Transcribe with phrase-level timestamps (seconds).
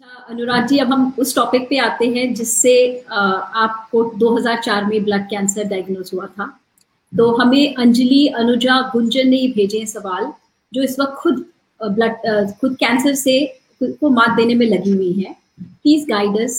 [0.00, 2.72] अच्छा अनुराग जी, अब हम उस टॉपिक पे आते हैं जिससे
[3.10, 6.46] आपको 2004 में ब्लड कैंसर डायग्नोज हुआ था।
[7.12, 10.32] तो हमें अंजलि, अनुजा, गुंजन ने भेजे सवाल,
[10.72, 11.44] जो इस वक्त खुद
[11.80, 13.36] ब्लड खुद कैंसर से
[13.80, 16.58] खुद को मात देने में लगी हुई है। Please guide us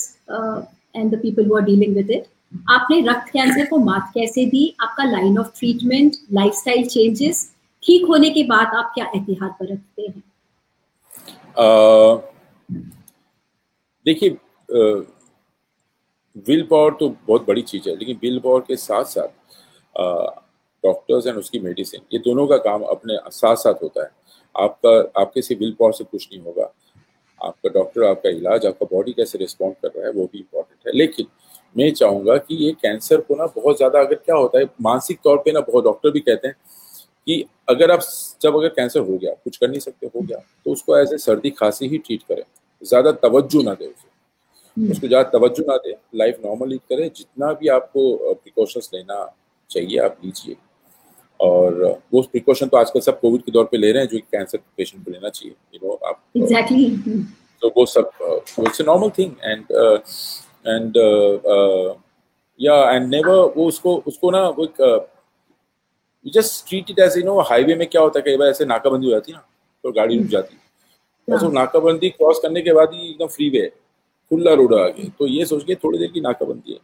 [0.95, 2.25] and the people who are dealing with it
[2.69, 4.63] आपने रक्त कैंसर को मात कैसे दी?
[4.81, 7.43] आपका line of treatment lifestyle changes
[7.83, 10.23] ठीक होने के बाद आप क्या एहतियात बरतते हैं?
[11.57, 12.35] uh...
[14.07, 14.29] देखिए
[16.45, 19.27] विल पावर तो बहुत बड़ी चीज़ है, लेकिन विल पावर के साथ साथ
[20.83, 24.09] डॉक्टर्स एंड उसकी मेडिसिन ये दोनों का काम अपने साथ साथ होता है।
[24.55, 26.73] आपका, आपके से विल पावर से कुछ नहीं होगा।
[27.41, 30.93] आपका डॉक्टर आपका इलाज, आपका बॉडी कैसे रिस्पॉन्ड कर रहा है, वो भी इम्पोर्टेंट है।
[30.97, 31.27] लेकिन
[31.75, 35.37] मैं चाहूँगा कि ये कैंसर को ना बहुत ज़्यादा अगर क्या होता है, मानसिक तौर
[35.37, 36.55] पे ना बहुत डॉक्टर भी कहते हैं
[37.27, 37.99] कि अगर आप,
[38.41, 41.49] जब अगर कैंसर हो गया, कुछ कर नहीं सकते, हो गया तो उसको ऐसे सर्दी
[41.51, 42.43] खांसी ही ट्रीट करें।
[42.81, 44.07] ज़्यादा तवज्जो ना दे उसे।
[44.77, 49.25] हम्म। उसको ज़्यादा तवज्जो ना दे लाइफ नॉर्मल लीड करें जितना भी आपको प्रिकॉशंस लेना
[49.69, 50.55] चाहिए आप लीजिए।
[51.39, 54.57] और वो प्रिकॉशन तो आजकल सब कोविड के दौर पे ले रहे हैं जो कैंसर
[54.77, 56.89] पेशेंट को लेना चाहिए। यू नो आप एग्जैक्टली
[57.61, 58.09] तो वो सब
[58.59, 59.65] it's a normal thing and
[60.67, 60.97] and
[62.59, 67.39] या एंड नेवर वो उसको उसको ना वो you just treat it as you know
[67.49, 69.43] highway में क्या होता है कई बार ऐसे नाकाबंदी हो जाती है ना
[69.83, 70.61] तो गाड़ी रुक जाती है।
[71.27, 73.65] वो हाँ। नाकाबंदी क्रॉस करने के बाद ही एकदम फ्री वे
[74.31, 76.79] खुला रोड आ गई तो ये सोच के थोड़ी देर की नाकाबंदी है।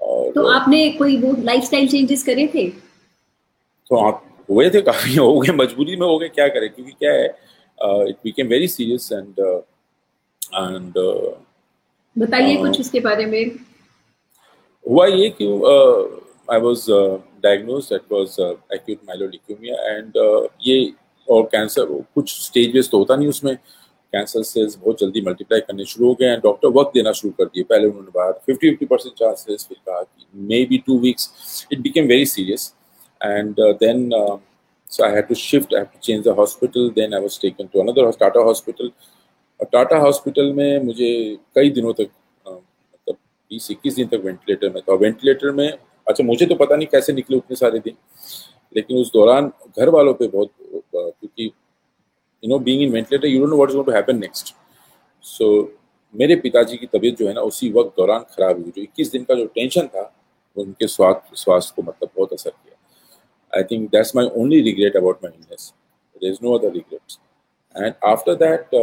[0.00, 2.68] और तो आपने कोई वो लाइफस्टाइल चेंजेस करे थे?
[2.70, 6.68] तो आप हुए थे काफ़ी हो गए मजबूरी में हो गए क्या करें?
[6.70, 7.26] क्योंकि क्या है
[8.08, 9.40] it became very serious and
[10.52, 10.94] and
[12.16, 13.44] बताइए कुछ इसके बारे में।
[14.84, 15.46] हुआ ये कि
[16.52, 16.86] I was
[17.42, 18.40] diagnosed it was
[18.74, 20.12] acute myeloid leukaemia and
[20.66, 20.80] ये
[21.30, 26.06] और कैंसर कुछ स्टेजेस तो होता नहीं उसमें। कैंसर सेल्स बहुत जल्दी मल्टीप्लाई करने शुरू
[26.08, 29.14] हो गए हैं। डॉक्टर वक्त देना शुरू कर दिए पहले उन्होंने बात फिफ्टी फिफ्टी परसेंट
[29.18, 30.26] चांसेस फिर कहा कि
[30.66, 32.72] maybe two weeks it became very serious
[33.20, 34.08] and then
[34.90, 36.86] so I had to shift, I had to change the hospital.
[36.94, 38.88] Then I taken to another Tata hospital.
[39.60, 41.10] और Tata hospital में मुझे
[41.54, 42.08] कई दिनों तक
[42.46, 43.14] मतलब
[43.50, 45.68] बीस इक्कीस दिन तक वेंटिलेटर में था। वेंटिलेटर में
[46.06, 47.96] अच्छा मुझे तो पता नहीं कैसे निकले उतने सारे दिन।
[48.76, 49.48] लेकिन उस दौरान
[49.78, 50.50] घर वालों पे बहुत
[50.94, 54.54] क्योंकि you know being in ventilator you don't know what is going to happen next
[55.24, 55.50] so
[56.14, 59.24] मेरे पिताजी की तबीयत जो है ना उसी वक्त दौरान खराब हुई। जो इक्कीस दिन
[59.24, 60.02] का जो टेंशन था
[60.56, 64.96] वो उनके स्वास्थ्य स्वास्थ्य को मतलब बहुत असर किया। I think that's my only regret
[64.96, 65.72] about my illness
[66.16, 67.18] there is no other regrets
[67.76, 68.76] and after that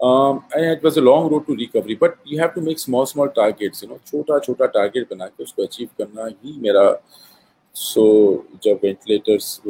[0.00, 3.06] um, and it was a long road to recovery but you have to make small
[3.12, 6.84] small targets you know छोटा छोटा target बना के उसको achieve करना ही मेरा
[7.78, 9.60] सो so, जब ventilators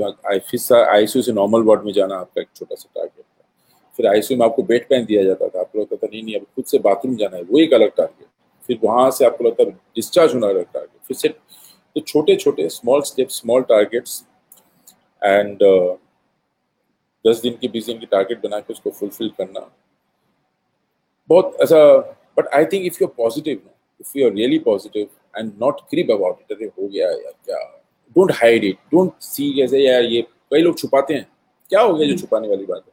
[0.74, 3.44] आई से normal ward में जाना आपका एक छोटा सा टारगेट था।
[3.98, 6.44] फिर आईसीयू में आपको बेड पेन दिया जाता था। आपको लगता था नहीं नहीं अब
[6.56, 8.26] खुद से बाथरूम जाना है। वो एक अलग टारगेट
[8.66, 12.68] फिर वहाँ से आपको लगता है डिस्चार्ज होना अलग टारगेट फिर से तो छोटे छोटे
[12.68, 14.22] small step small targets
[15.22, 15.58] and
[17.24, 19.60] दस दिन की बीस दिन की टारगेट बना के उसको फुलफिल करना।
[21.30, 21.96] बहुत ऐसा
[22.38, 23.60] but I think if you are positive
[24.00, 27.58] if you are really positive and not crib about it अरे हो गया यार क्या
[28.18, 31.26] don't hide it don't see कैसे यार ये कई लोग छुपाते हैं।
[31.70, 32.92] क्या हो गया जो हम्म। छुपाने वाली बात है?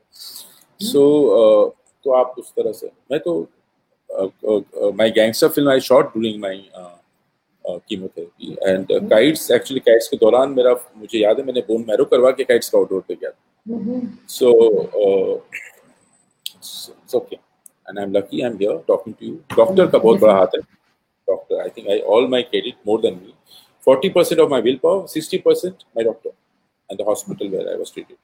[0.79, 1.03] सो so,
[1.41, 3.31] uh, तो आप उस तरह से मैं तो
[4.97, 6.57] my gangster film I shot during my
[7.65, 12.31] chemotherapy and kites actually kites के दौरान मेरा मुझे याद है मैंने बोन मैरो करवा
[12.31, 13.31] के काइट्स का आउटडोर पे गया
[14.29, 14.51] so
[16.47, 20.19] it's okay and I am lucky I am here talking to you doctor का बहुत
[20.21, 20.61] बड़ा हाथ है।
[21.27, 23.33] Doctor I think I all my credit more than me
[23.87, 26.29] 40% of my willpower, 60% my doctor
[26.89, 28.17] and the hospital where I was treated.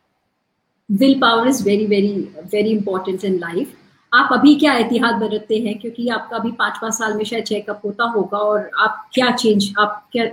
[0.89, 3.77] Willpower is very, very, very important in life.
[4.11, 7.81] आप अभी क्या एहतियात बरतते हैं क्योंकि आपका अभी पाँच पाँच साल में शायद चेकअप
[7.85, 10.25] होता होगा और आप क्या चेंज आप क्या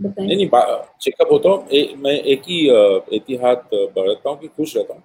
[0.00, 0.48] बताएँ नहीं नहीं
[1.00, 5.02] चेकअप होता हूँ मैं एक ही एहतियात बरतता हूँ कि खुश रहता हूँ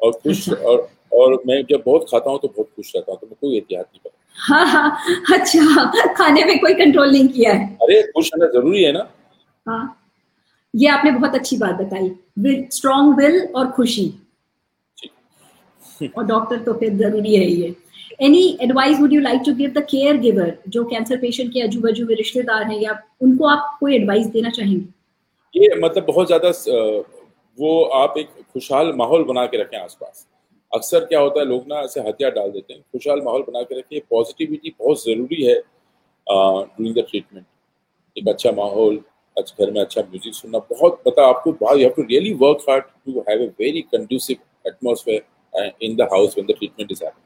[0.00, 3.18] और खुश अच्छा। और और मैं जब बहुत खाता हूँ तो बहुत खुश रहता हूँ
[3.20, 7.52] तो मैं कोई एहतियात नहीं करता। हाँ हाँ अच्छा खाने में कोई कंट्रोल नहीं किया
[7.52, 9.08] है। अरे खुश रहना ज़रूरी है ना।
[9.66, 9.94] हाँ
[10.74, 14.12] ये आपने बहुत अच्छी बात बताई। स्ट्रॉन्ग विल और खुशी।
[16.16, 17.74] और डॉक्टर तो फिर ज़रूरी है ये
[18.22, 19.84] any advice would you like to give the
[20.18, 24.26] caregiver जो कैंसर पेशेंट के अजू बजू में रिश्तेदार हैं या उनको आप कोई एडवाइस
[24.28, 24.84] देना चाहेंगे?
[25.54, 26.48] ये मतलब बहुत ज़्यादा
[27.58, 30.26] वो आप एक खुशहाल माहौल बना के रखें आसपास।
[30.72, 33.78] अक्सर क्या होता है लोग ना ऐसे हथियार डाल देते हैं खुशहाल माहौल बना के
[33.78, 35.54] रखिए पॉजिटिविटी बहुत ज़रूरी है
[36.26, 37.44] ड्यूरिंग द ट्रीटमेंट
[38.16, 39.00] एक अच्छा माहौल
[39.36, 42.84] अच्छा घर में अच्छा म्यूज़िक सुनना बहुत पता आपको you have to really work hard
[42.84, 45.22] to have a very conducive atmosphere
[45.80, 47.24] in the house when the treatment is happening.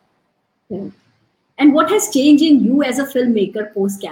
[0.71, 0.97] Okay.
[1.59, 4.05] And what has changed in you as a filmmaker post?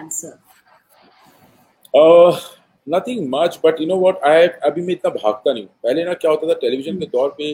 [1.94, 2.38] Uh,
[2.86, 6.12] nothing much but you know what I अभी मैं इतना भागता नहीं हूँ पहले ना
[6.14, 7.50] क्या होता था टेलीविज़न के दौर पे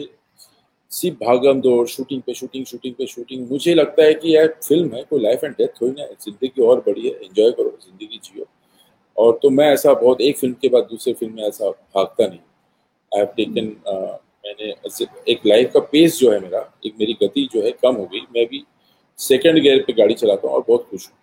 [0.91, 4.95] सिर्फ़ भागम दौड़ शूटिंग पे शूटिंग शूटिंग पे शूटिंग मुझे लगता है कि यार फ़िल्म
[4.95, 8.45] है, कोई लाइफ एंड डेथ थोड़ी ना ज़िंदगी और बड़ी है एंजॉय करो, ज़िंदगी जियो।
[9.17, 12.39] और तो मैं ऐसा बहुत, एक फ़िल्म के बाद दूसरे फ़िल्म में ऐसा भागता नहीं
[13.11, 13.75] आई हैव टेकन
[14.45, 14.71] मैंने
[15.31, 18.19] एक लाइफ का पेस जो है मेरा, एक मेरी गति जो है कम हो गई।
[18.35, 18.63] मैं भी
[19.19, 21.17] सेकंड गियर पे गाड़ी चलाता हूँ और बहुत खुश हूँ।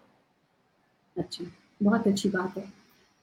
[1.17, 1.45] अच्छा
[1.83, 2.65] बहुत अच्छी बात है।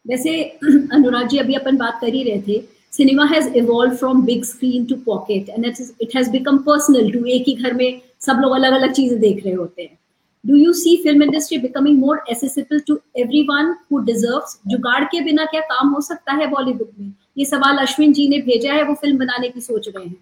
[0.06, 0.42] वैसे
[0.94, 2.60] अनुराग जी, अभी अपन बात कर ही रहे थे
[2.94, 7.44] cinema has evolve from big screen to pocket and it has become personal to एक
[7.48, 9.98] ही घर में सब लोग अलग अलग चीज़ें देख रहे होते हैं।
[10.44, 13.00] Do you see film industry becoming more accessible to
[13.50, 17.12] everyone who deserves जुगाड़ के बिना क्या काम हो सकता है बॉलीवुड में?
[17.38, 20.16] ये सवाल अश्विन जी ने भेजा है वो फ़िल्म बनाने की सोच रहे हैं।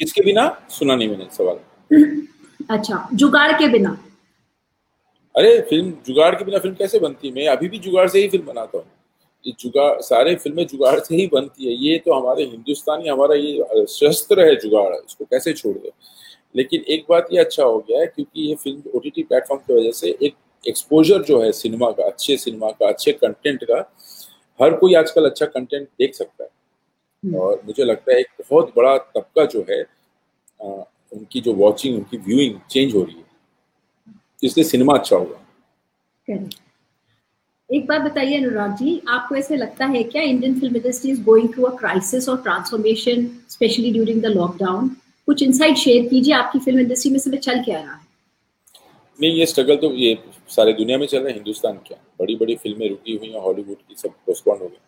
[0.00, 0.48] किसके बिना?
[0.70, 1.58] सुना नहीं मैंने सवाल।
[2.70, 3.96] अच्छा जुगाड़ के बिना।
[5.34, 7.34] अरे फ़िल्म जुगाड़ के बिना फ़िल्म कैसे बनती है?
[7.34, 8.86] मैं अभी भी जुगाड़ से ही फ़िल्म बनाता हूँ।
[9.52, 14.46] जुगाड़ सारे फ़िल्में जुगाड़ से ही बनती है। ये तो हमारे हिंदुस्तानी हमारा ये शस्त्र
[14.46, 15.90] है जुगाड़ इसको कैसे छोड़ दे?
[16.54, 19.74] लेकिन एक बात ये अच्छा हो गया है क्योंकि ये फ़िल्म ओ टी प्लेटफॉर्म की
[19.74, 20.34] वजह से एक
[20.64, 23.78] एक्सपोजर जो है सिनेमा का अच्छे सिनेमा का अच्छे कंटेंट का
[24.60, 26.50] हर कोई आजकल अच्छा कंटेंट देख सकता है।
[27.22, 29.80] हम्म। और मुझे लगता है एक बहुत बड़ा तबका जो है
[30.60, 30.66] आ,
[31.12, 33.24] उनकी जो वॉचिंग उनकी व्यूइंग चेंज हो रही है।
[34.42, 35.40] इसलिए सिनेमा अच्छा होगा।
[37.70, 41.48] एक बात बताइए अनुराग जी, आपको ऐसे लगता है क्या Indian film industry is going
[41.54, 44.88] through a crisis और transformation specially during the lockdown
[45.28, 48.00] कुछ इनसाइट शेयर कीजिए, आपकी फ़िल्म इंडस्ट्री में समय चल क्या रहा है?
[49.18, 50.16] नहीं, ये स्ट्रगल तो ये
[50.48, 51.98] सारे दुनिया में चल रहा है, हिंदुस्तान क्या?
[52.20, 54.78] बड़ी बड़ी फ़िल्में रुकी हुई हैं हॉलीवुड की सब पोस्टपोन हो गए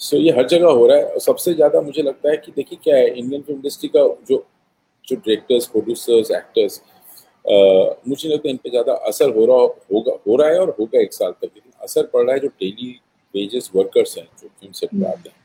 [0.00, 2.78] सो ये हर जगह हो रहा है, और सबसे ज़्यादा मुझे लगता है कि देखिए
[2.84, 4.44] क्या है इंडियन फ़िल्म इंडस्ट्री का जो
[5.04, 6.80] जो डायरेक्टर्स प्रोड्यूसर्स एक्टर्स
[8.08, 9.56] मुझे लगता है इन पर ज़्यादा असर हो रहा,
[9.92, 11.50] होगा, हो रहा है और होगा एक साल तक
[11.82, 12.90] असर पड़ रहा है जो डेली
[13.34, 15.36] वेजेस वर्कर्स हैं जो फ़िल्म सेट पर आते हैं।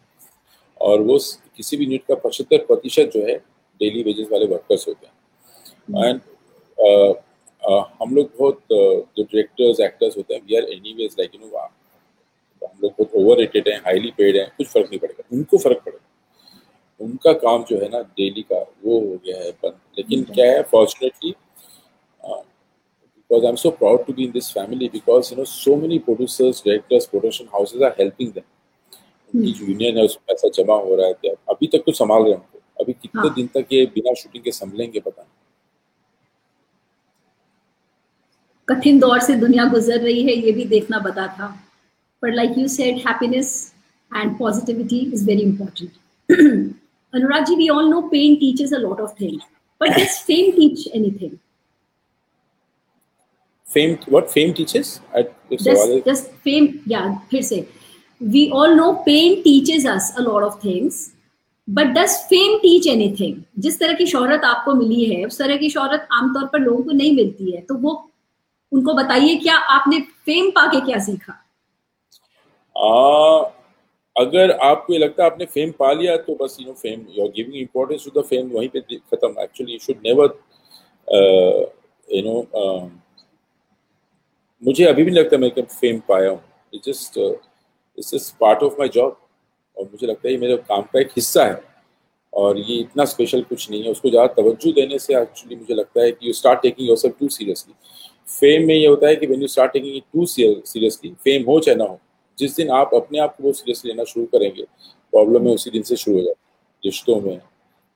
[0.81, 1.17] और वो
[1.57, 3.37] किसी भी यूनिट का पचहत्तर प्रतिशत जो है
[3.81, 5.13] डेली वेजेस वाले वर्कर्स होते हैं।
[6.05, 6.19] एंड
[6.77, 7.13] uh,
[7.71, 10.63] uh, हम लोग बहुत uh, जो डायरेक्टर्स एक्टर्स होते हैं we are
[10.93, 14.89] anyways like you know हम लोग बहुत ओवर रेटेड हैं हाईली पेड हैं कुछ फ़र्क
[14.89, 16.03] नहीं पड़ेगा। उनको फ़र्क पड़ेगा।
[16.99, 20.63] उनका काम जो है ना डेली का वो हो गया है बंद। लेकिन क्या है
[20.63, 21.33] fortunately
[23.29, 26.61] because I'm so proud to be in this family because you know so many producers,
[26.61, 28.43] directors, production houses are helping them.
[29.33, 32.31] उनकी जो यूनियन है उसमें पैसा जमा हो रहा है अभी तक तो संभाल रहे
[32.31, 33.33] हैं उनको अभी कितने हाँ.
[33.35, 35.33] दिन तक ये बिना शूटिंग के संभलेंगे पता नहीं।
[38.67, 41.47] कठिन दौर से दुनिया गुजर रही है ये भी देखना बता था।
[42.23, 43.51] पर like you said happiness
[44.11, 45.91] and positivity is very important
[47.13, 49.43] Anurag ji we all know pain teaches a lot of things
[49.81, 51.37] but does fame teach anything
[53.75, 54.99] fame what fame teaches?
[55.63, 57.65] Just, just fame yeah फिर से
[58.21, 61.05] we all know pain teaches us a lot of things
[61.67, 65.69] but does fame teach anything जिस तरह की शोहरत आपको मिली है उस तरह की
[65.69, 67.91] शोहरत आमतौर पर लोगों को नहीं मिलती है तो वो
[68.71, 71.33] उनको बताइए क्या आपने फेम पाके क्या सीखा?
[72.75, 73.49] आ,
[74.15, 77.25] अगर आपको ये लगता है आपने फेम पा लिया तो बस you know fame you
[77.25, 80.39] are giving importance to the fame वहीं पे खत्म। Actually you should never
[82.15, 82.35] you know
[84.63, 86.41] मुझे अभी भी लगता है मैं फेम पाया हूँ।
[86.73, 89.17] It just it's just part of my job
[89.77, 91.61] और मुझे लगता है ये मेरे काम का एक हिस्सा है।
[92.33, 96.01] और ये इतना स्पेशल कुछ नहीं है। उसको ज़्यादा तवज्जो देने से एक्चुअली मुझे लगता
[96.01, 97.73] है कि you start taking your too seriously
[98.27, 101.75] fame में ये होता है कि when you start taking too seriously fame हो चाहे
[101.77, 101.99] ना हो,
[102.37, 104.63] जिस दिन आप अपने आप को वो सीरियसली लेना शुरू करेंगे
[105.13, 106.41] प्रॉब्लम है उसी दिन से शुरू हो जाती
[106.83, 107.39] रिश्तों में,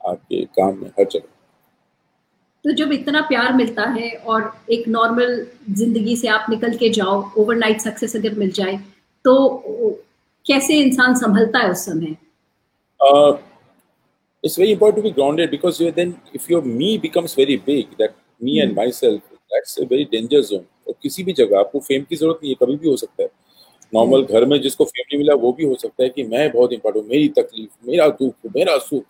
[0.02, 1.28] आपके काम में, हर जगह।
[2.66, 7.22] तो जब इतना प्यार मिलता है और एक नॉर्मल ज़िंदगी से आप निकल के जाओ
[7.38, 8.78] ओवरनाइट सक्सेस अगर मिल जाए
[9.26, 9.36] तो
[10.46, 12.16] कैसे इंसान संभलता है उस समय?
[14.44, 17.92] It's very important to be grounded because you then if your me becomes very big
[17.98, 20.64] that me and myself that's a very danger zone.
[20.88, 23.30] और किसी भी जगह आपको फेम की ज़रूरत नहीं है कभी भी हो सकता है।
[23.94, 26.74] नॉर्मल घर में जिसको फेम नहीं मिला वो भी हो सकता है कि मैं बहुत
[26.74, 29.04] इंपॉर्टेंट मेरी तकलीफ़ मेरा दुख मेरा सुख।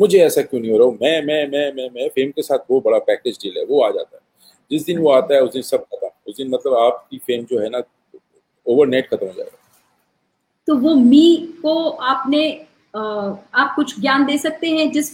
[0.00, 2.80] मुझे ऐसा क्यों नहीं हो रहा मैं मैं मैं मैं मैं फेम के साथ वो
[2.80, 4.22] बड़ा पैकेज डील है, वो आ जाता है।
[4.70, 7.58] जिस दिन वो आता है, उस दिन सब खत्म। उस दिन मतलब आपकी फेम जो
[7.60, 7.82] है ना
[8.66, 9.58] ओवर नेट खत्म हो जाएगा।
[10.66, 12.50] तो वो मी को आपने
[12.96, 14.90] आप कुछ ज्ञान दे सकते हैं?
[14.92, 15.10] जिस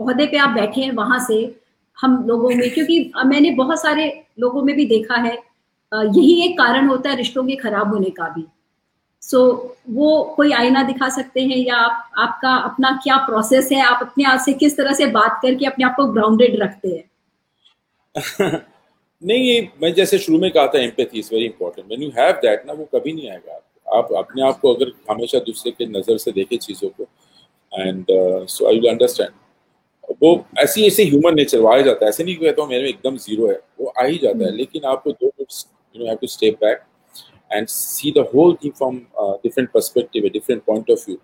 [0.00, 1.54] पौधे पे आप बैठे हैं, वहाँ से
[1.98, 2.70] हम लोगों में?
[2.70, 5.36] क्योंकि मैंने बहुत सारे लोगों में भी देखा है
[5.94, 8.44] यही एक कारण होता है रिश्तों के खराब होने का भी।
[9.22, 13.80] सो so, वो कोई आईना दिखा सकते हैं या आप आपका अपना क्या प्रोसेस है?
[13.82, 17.04] आप अपने आप से किस तरह से बात करके अपने आप को ग्राउंडेड रखते हैं?
[19.22, 22.32] नहीं ये मैं जैसे शुरू में कहा था empathy is very important when you have
[22.32, 23.60] that ना वो कभी नहीं आएगा
[23.98, 27.06] आप अपने आप को अगर हमेशा दूसरे के नज़र से देखे चीज़ों को
[27.72, 28.06] and
[28.48, 32.36] so I will understand वो ऐसी ऐसे ह्यूमन नेचर वो आ जाता है। ऐसे नहीं
[32.36, 35.10] कहता हूँ मेरे में एकदम ज़ीरो है वो आ ही जाता है। हम्म। लेकिन आपको
[35.10, 36.82] दो minutes you know have to step back
[37.52, 41.18] and see the whole thing from different perspective different point of view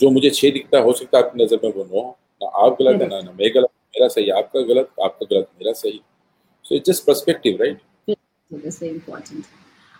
[0.00, 2.02] जो मुझे छः दिखता है, हो सकता है आपकी नज़र में वो नो
[2.42, 5.72] ना आप गलत है, ना ना मैं गलत, मेरा सही, आपका गलत आपका गलत, मेरा
[5.74, 6.00] सही।
[6.64, 7.78] So it's just perspective right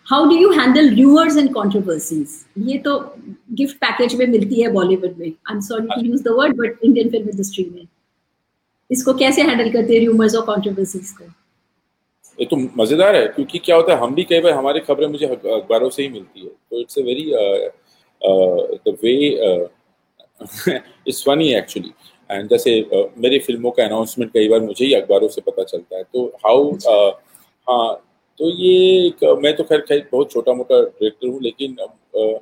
[0.07, 2.99] how do you handle rumours and controversies ये तो
[3.59, 6.85] गिफ्ट पैकेज में मिलती है बॉलीवुड में। I am sorry to use the word but
[6.85, 7.87] Indian film industry में।
[8.91, 11.25] इसको कैसे हैंडल करते हैं रूमर्स और कंट्रोवर्सीज को?
[12.41, 15.27] ये तो मज़ेदार है क्योंकि क्या होता है हम भी कई बार हमारी खबरें मुझे
[15.27, 17.31] अखबारों से ही मिलती है। तो it's a very
[18.87, 19.15] the way
[21.09, 21.93] it's funny actually
[22.31, 25.97] and जैसे uh, मेरी फ़िल्मों का अनाउंसमेंट कई बार मुझे ही अखबारों से पता चलता
[25.97, 27.13] है। तो हाउ uh,
[27.67, 27.95] हाँ
[28.41, 28.75] तो ये
[29.07, 32.39] एक मैं तो खैर खैर बहुत छोटा मोटा डायरेक्टर हूँ लेकिन uh,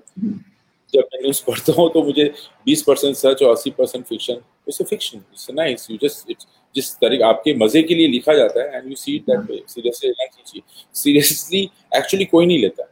[0.95, 2.33] जब मैं न्यूज़ पढ़ता हूँ तो मुझे
[2.69, 4.35] 20 परसेंट सच और 80 percent fiction
[4.69, 8.62] it's fiction it's nice you just it's जिस तरीके आपके मज़े के लिए लिखा जाता
[8.62, 10.62] है and you see that way seriously
[10.94, 11.62] seriously
[11.96, 12.82] actually कोई नहीं लेता।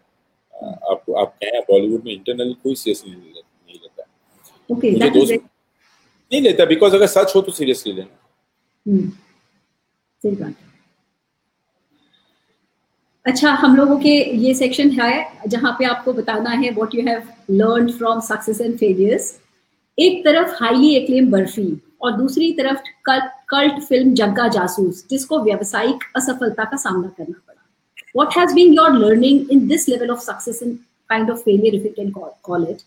[0.54, 4.04] है आपको आप कहें बॉलीवुड में इंटरनली कोई सीरियसली नहीं लेता।
[4.70, 8.18] ओके मुझे दोस्त नहीं लेता बिकॉज़ अगर सच हो तो सीरियसली लेना।
[8.86, 9.10] हम्म,
[10.22, 10.54] सही बात
[13.26, 17.22] अच्छा हम लोगों के ये सेक्शन है जहाँ पे आपको बताना है what you have
[17.50, 19.32] learn from success and failures
[19.98, 22.80] एक तरफ़ हाईली एक्लेम बर्फ़ी और दूसरी तरफ़
[23.48, 27.62] कल्ट फ़िल्म जग्गा जासूस जिसको व्यावसायिक असफलता का सामना करना पड़ा।
[28.16, 30.74] What has been your learning in this level of success in
[31.10, 32.10] kind of failure if you can
[32.42, 32.82] call it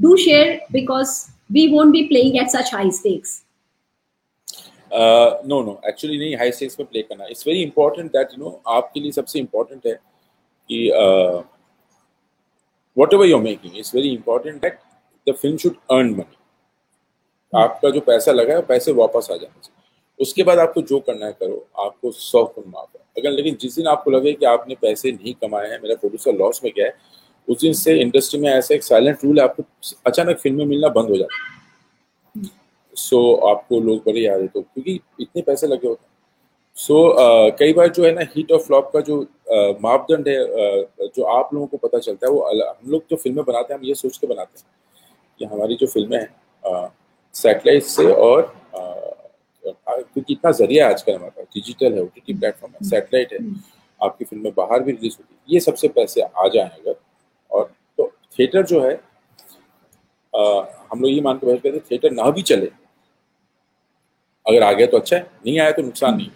[0.00, 1.18] do share because
[1.52, 3.42] we won't be playing at such high stakes
[4.92, 8.60] no no actually नहीं high stakes में play करना। It's very important that you know
[8.74, 9.94] आपके लिए सबसे important है
[10.70, 10.88] कि
[13.14, 14.78] whatever you're making it's very important that
[15.26, 16.36] the film should earn money
[17.52, 19.77] आपका जो पैसा लगा है पैसे वापस आ जाना चाहिए।
[20.20, 23.76] उसके बाद आपको जो करना है करो आपको सौ गुण माफ़ है। अगर लेकिन जिस
[23.76, 26.94] दिन आपको लगे कि आपने पैसे नहीं कमाए हैं मेरा प्रोड्यूसर लॉस में गया है
[27.48, 29.62] उस दिन से इंडस्ट्री में ऐसा एक साइलेंट रूल है आपको
[30.06, 32.50] अचानक फ़िल्में मिलना बंद हो जाता है।
[32.94, 36.12] सो आपको लोग बड़े याद है तो क्योंकि इतने पैसे लगे होते हैं।
[36.76, 40.28] सो so, uh, कई बार जो है ना हीट और फ्लॉप का जो uh, मापदंड
[40.28, 43.74] है uh, जो आप लोगों को पता चलता है वो हम लोग जो फ़िल्में बनाते
[43.74, 44.66] हैं हम ये सोच के बनाते हैं
[45.38, 46.88] कि हमारी जो फ़िल्में हैं
[47.34, 48.52] सेटेलाइट से और
[49.78, 53.38] क्योंकि इतना ज़रिया है आजकल हमारे पास। डिजिटल है ओ टी प्लेटफॉर्म है सेटेलाइट है।
[54.00, 56.94] आपकी फ़िल्में बाहर भी रिलीज़ होती है ये सबसे पैसे आ जाए अगर।
[57.50, 58.94] और तो थिएटर जो है
[60.32, 60.40] आ,
[60.92, 62.66] हम लोग ये मान के बैठ कहते थिएटर ना भी चले
[64.46, 66.30] अगर आ गया तो अच्छा है नहीं आया तो नुकसान नहीं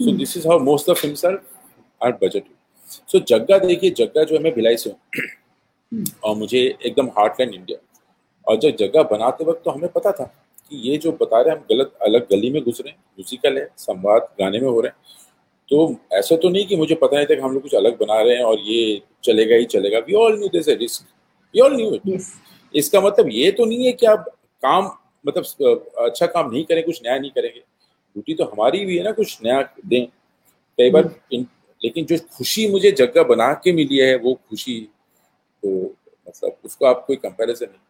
[0.00, 1.40] so this is how most of films are
[2.00, 2.44] are budget
[3.08, 7.78] so Jagga देखिए जग्गा जो है मैं भिलाई से हूँ। और मुझे एकदम हार्टलैंड इंडिया
[8.46, 10.24] और जब जगह बनाते वक्त तो हमें पता था
[10.70, 13.58] कि ये जो बता रहे हैं हम गलत अलग गली में घुस रहे हैं म्यूजिकल
[13.58, 15.16] है संवाद गाने में हो रहे हैं।
[15.70, 18.20] तो ऐसा तो नहीं कि मुझे पता नहीं था कि हम लोग कुछ अलग बना
[18.20, 21.02] रहे हैं और ये चलेगा ही चलेगा। We all knew this risk
[21.54, 22.22] we all knew it
[22.74, 24.24] इसका मतलब ये तो नहीं है कि आप
[24.62, 24.90] काम
[25.26, 25.44] मतलब
[25.98, 29.38] अच्छा काम नहीं करें कुछ नया नहीं करेंगे। ड्यूटी तो हमारी भी है ना कुछ
[29.44, 30.06] नया दें।
[30.78, 31.44] कई बार hmm.
[31.84, 34.80] लेकिन जो खुशी मुझे जगह बना के मिली है वो खुशी
[35.62, 35.68] तो
[36.28, 37.84] मतलब उसको आप कोई कंपैरिजन नहीं।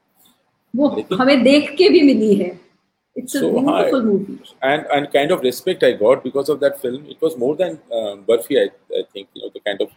[0.76, 2.48] वो हमें देख के भी मिली है।
[3.20, 4.38] It's a so beautiful I, movie.
[4.62, 7.00] and and kind of respect i got because of that film.
[7.08, 8.68] It was more than uh, burfi I,
[9.00, 9.96] I think you know the kind of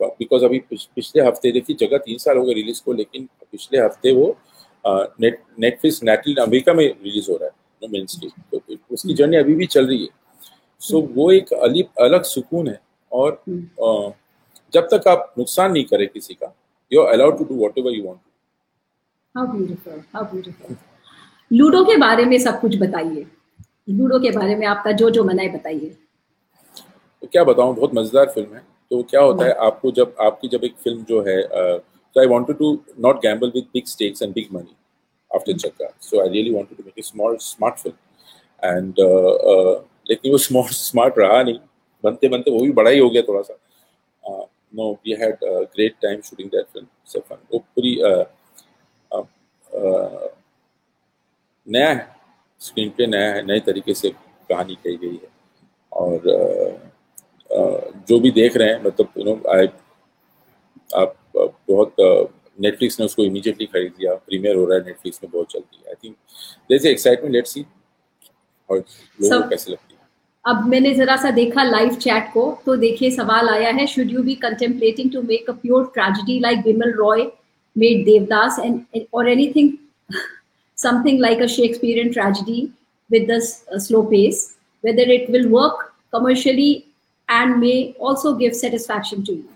[0.00, 4.12] because अभी पिछले हफ़्ते देखिए जगह तीन साल हो गए release को लेकिन पिछले हफ़्ते
[4.14, 4.26] वो
[5.20, 7.48] नेट नेटफ्लिक्स नेटल अमेरिका में रिलीज़ हो रहा
[7.82, 8.60] है मेन स्ट्रीम तो
[8.94, 10.08] उसकी जर्नी अभी भी चल रही है।
[10.80, 12.80] सो so, वो एक अली अलग सुकून है
[13.12, 14.12] और uh,
[14.74, 16.54] जब तक आप नुकसान नहीं करें किसी का
[16.92, 18.20] you are allowed to do whatever you want
[20.32, 20.76] beautiful
[21.52, 23.24] Ludo के बारे में सब कुछ बताइए।
[23.90, 25.88] लूडो के बारे में आपका जो जो मना है बताइए।
[27.22, 30.64] तो क्या बताऊँ, बहुत मज़ेदार फ़िल्म है। तो क्या होता है, आपको जब, आपकी जब
[30.64, 31.42] एक फ़िल्म जो है
[32.16, 34.74] तो I wanted to not gamble with big stakes and big money
[35.30, 38.94] after Jagga so I really wanted to make a small smart film and
[40.08, 41.58] लेकिन वो स्मॉल स्मार्ट रहा नहीं।
[42.04, 43.54] बनते बनते वो भी बड़ा ही हो गया थोड़ा सा।
[44.74, 47.94] No we had great time shooting that film so fun वो पूरी
[51.66, 52.06] नया है।
[52.60, 55.30] स्क्रीन प्ले नया है नए तरीके से कहानी कही गई है।
[55.92, 56.18] और
[58.08, 59.66] जो भी देख रहे हैं मतलब यू नो आई
[60.96, 61.94] आप बहुत
[62.60, 65.94] नेटफ्लिक्स ने उसको इमीडिएटली खरीद लिया। प्रीमियर हो रहा है नेटफ्लिक्स में बहुत जल्दी। I
[66.04, 67.64] think there is excitement let's see
[68.70, 70.00] और लोगों को कैसे लगती है?
[70.44, 74.22] अब मैंने जरा सा देखा लाइव चैट को तो देखिए सवाल आया है should you
[74.22, 77.22] be contemplating to make a pure tragedy like Bimal Roy
[77.76, 79.70] made Devdas and और anything
[80.82, 82.60] something like a Shakespearean tragedy
[83.10, 83.38] with the
[83.80, 84.48] slow pace
[84.84, 86.86] whether it will work commercially
[87.28, 89.48] and may also give satisfaction to you.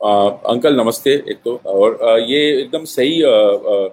[0.00, 3.88] Uncle नमस्ते एक तो और uh, ये एकदम सही uh, uh,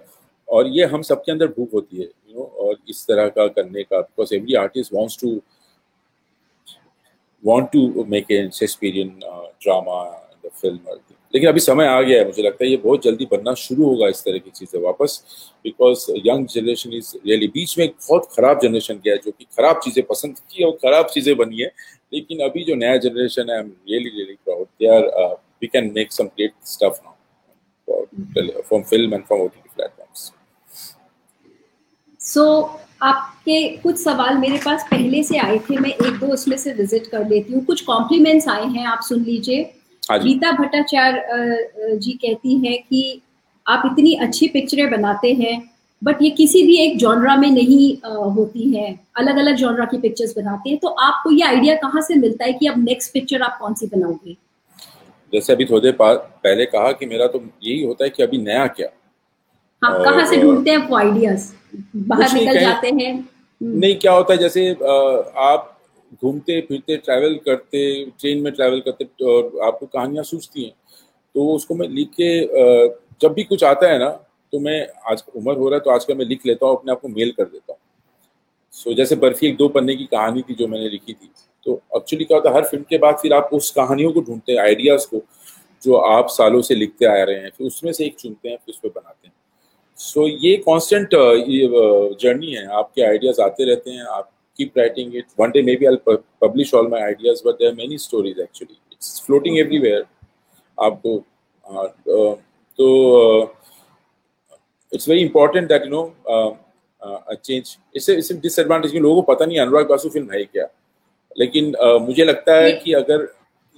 [0.48, 3.84] और ये हम सबके अंदर भूख होती है यू नो और इस तरह का करने
[3.84, 5.32] का because every artist wants to
[7.44, 9.10] want to make a Shakespearean
[9.64, 10.04] drama
[10.46, 10.78] the film
[11.36, 14.08] लेकिन अभी समय आ गया है, मुझे लगता है ये बहुत जल्दी बनना शुरू होगा
[14.10, 15.24] इस तरह की चीज़ें वापस
[15.66, 19.46] because young generation is really बीच में एक बहुत खराब जनरेशन गया है, जो कि
[19.58, 21.72] खराब चीज़ें पसंद की और खराब चीज़ें बनी है,
[22.14, 25.04] लेकिन अभी जो नया जनरेशन है really really proud they are
[25.62, 30.32] we can make some great stuff now from film and from OTT platforms
[32.22, 32.50] so
[33.04, 37.08] आपके कुछ सवाल मेरे पास पहले से आए थे, मैं एक दो उसमें से विज़िट
[37.08, 39.64] कर लेती हूँ। कुछ कॉम्प्लीमेंट्स आए हैं, आप सुन लीजिए।
[40.10, 43.22] हाँ जी। रीता भट्टाचार्य जी कहती हैं कि
[43.66, 45.62] आप इतनी अच्छी पिक्चरें बनाते हैं
[46.02, 47.96] बट ये किसी भी एक जॉनरा में नहीं
[48.36, 52.16] होती है। अलग अलग जॉनरा की पिक्चर्स बनाते हैं। तो आपको ये आइडिया कहाँ से
[52.16, 54.34] मिलता है कि अब नेक्स्ट पिक्चर आप कौन सी बनाओगे?
[55.34, 58.68] जैसे अभी थोड़ी देर पहले कहा कि मेरा तो यही होता है कि अभी नया
[58.68, 58.88] क्या?
[59.82, 61.52] हाँ कहाँ से ढूंढते हैं आइडियाज़?
[61.96, 63.14] बाहर निकल जाते हैं।
[63.62, 65.75] नहीं क्या होता है जैसे आप
[66.14, 67.84] घूमते फिरते ट्रैवल करते
[68.20, 70.74] ट्रेन में ट्रैवल करते और आपको कहानियाँ सूझती हैं।
[71.36, 72.30] तो उसको मैं लिख के
[73.22, 74.10] जब भी कुछ आता है ना
[74.54, 77.02] तो मैं आज उम्र हो रहा है तो आजकल मैं लिख लेता हूँ अपने आप
[77.02, 77.80] को मेल कर देता हूँ।
[78.74, 81.30] सो so, जैसे बर्फ़ी एक दो पन्ने की कहानी थी जो मैंने लिखी थी।
[81.66, 84.52] तो एक्चुअली क्या होता है हर फ़िल्म के बाद फिर आप उस कहानियों को ढूंढते
[84.52, 85.22] हैं आइडियाज़ को
[85.82, 88.74] जो आप सालों से लिखते आ रहे हैं फिर उसमें से एक चुनते हैं फिर
[88.74, 89.34] उस पर बनाते हैं।
[89.98, 91.10] सो so, ये कांस्टेंट
[92.22, 95.96] जर्नी है। आपके आइडियाज़ आते रहते हैं आप keep writing it one day maybe I
[96.42, 100.06] publish all my ideas but there many stories actually it's floating everywhere
[100.78, 101.18] आपको
[101.66, 101.88] हाँ,
[102.80, 103.56] तो
[104.92, 106.04] it's very important that you know
[107.34, 110.68] change इससे इससे डिसएडवांटेज लोगों को पता नहीं अनुराग बासु फ़िल्म है क्या।
[111.38, 113.28] लेकिन अ, मुझे लगता है कि अगर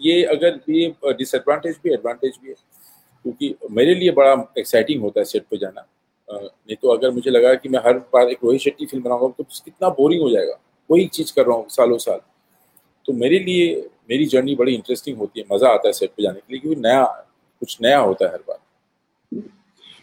[0.02, 5.26] ये अगर ये डिसएडवांटेज भी एडवांटेज भी है क्योंकि मेरे लिए बड़ा एक्साइटिंग होता है
[5.26, 5.86] सेट पे जाना।
[6.30, 9.44] नहीं तो अगर मुझे लगा कि मैं हर बार एक रोहित शेट्टी फ़िल्म बनाऊँगा तो
[9.66, 12.20] कितना बोरिंग हो जाएगा। वही चीज़ कर रहा हूँ सालों साल।
[13.06, 13.76] तो मेरे लिए
[14.10, 16.82] मेरी जर्नी बड़ी इंटरेस्टिंग होती है, मज़ा आता है सेट पे जाने के लिए क्योंकि
[16.82, 17.04] नया,
[17.62, 18.58] कुछ नया होता है हर बार।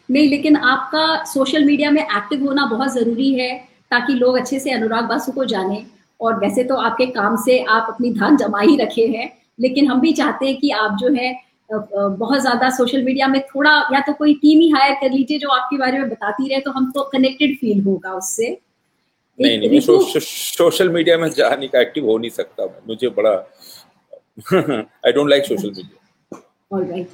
[0.08, 3.54] नहीं, लेकिन आपका सोशल मीडिया में एक्टिव होना बहुत ज़रूरी है
[3.90, 5.84] ताकि लोग अच्छे से अनुराग बासु को जाने।
[6.20, 10.00] और वैसे तो आपके काम से आप अपनी धान जमा ही रखे हैं, लेकिन हम
[10.00, 11.32] भी चाहते हैं कि आप जो है
[11.70, 15.48] बहुत ज़्यादा सोशल मीडिया में थोड़ा या तो कोई टीम ही हायर कर लीजिए जो
[15.50, 18.50] आपके बारे में बताती रहे तो हमको कनेक्टेड फील होगा उससे।
[19.40, 19.80] नहीं नहीं मैं
[20.20, 23.32] सोशल मीडिया में जाने का एक्टिव हो नहीं सकता मुझे बड़ा
[25.06, 26.40] I don't like social media
[26.72, 27.08] alright